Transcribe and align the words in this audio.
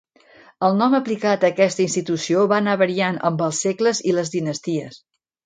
El 0.67 0.77
nom 0.77 0.95
aplicat 0.99 1.45
a 1.47 1.51
aquesta 1.53 1.83
institució 1.83 2.47
va 2.53 2.59
anar 2.63 2.75
variant 2.85 3.21
amb 3.31 3.45
els 3.49 3.61
segles 3.67 4.03
i 4.13 4.17
les 4.19 4.35
dinasties. 4.39 5.01